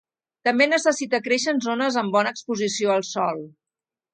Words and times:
També 0.47 0.65
necessita 0.69 1.19
créixer 1.27 1.53
en 1.55 1.61
zones 1.65 1.99
amb 2.03 2.17
bona 2.17 2.35
exposició 2.37 2.95
al 2.95 3.07
sol. 3.15 3.45